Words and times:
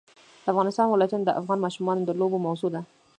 د 0.43 0.45
افغانستان 0.51 0.87
ولايتونه 0.89 1.23
د 1.25 1.31
افغان 1.39 1.59
ماشومانو 1.65 2.01
د 2.05 2.11
لوبو 2.19 2.37
موضوع 2.45 2.69
ده. 2.75 2.81